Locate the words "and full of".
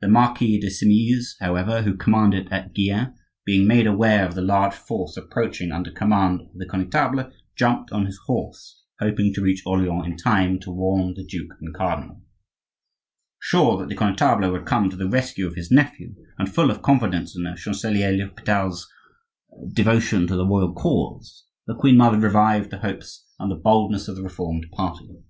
16.38-16.80